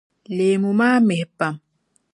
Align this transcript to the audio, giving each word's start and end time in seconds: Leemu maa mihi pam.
Leemu 0.35 0.69
maa 0.79 0.97
mihi 1.07 1.25
pam. 1.37 1.55